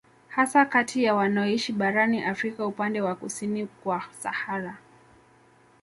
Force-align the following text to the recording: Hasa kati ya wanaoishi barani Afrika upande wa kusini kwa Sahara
Hasa 0.29 0.65
kati 0.65 1.03
ya 1.03 1.15
wanaoishi 1.15 1.73
barani 1.73 2.23
Afrika 2.23 2.65
upande 2.65 3.01
wa 3.01 3.15
kusini 3.15 3.65
kwa 3.67 4.01
Sahara 4.19 4.77